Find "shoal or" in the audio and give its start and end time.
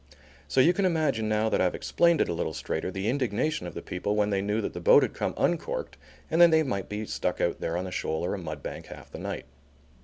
7.91-8.33